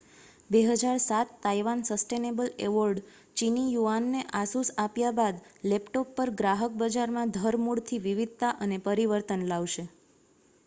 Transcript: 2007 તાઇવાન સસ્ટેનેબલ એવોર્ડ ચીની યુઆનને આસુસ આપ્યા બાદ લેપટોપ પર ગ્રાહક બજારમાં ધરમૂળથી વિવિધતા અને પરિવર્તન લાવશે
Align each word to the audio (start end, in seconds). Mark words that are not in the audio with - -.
2007 0.49 1.33
તાઇવાન 1.41 1.81
સસ્ટેનેબલ 1.89 2.47
એવોર્ડ 2.61 3.01
ચીની 3.37 3.65
યુઆનને 3.67 4.23
આસુસ 4.39 4.71
આપ્યા 4.77 5.11
બાદ 5.19 5.43
લેપટોપ 5.65 6.15
પર 6.15 6.31
ગ્રાહક 6.39 6.79
બજારમાં 6.79 7.35
ધરમૂળથી 7.35 7.99
વિવિધતા 8.07 8.49
અને 8.61 8.81
પરિવર્તન 8.87 9.45
લાવશે 9.47 9.87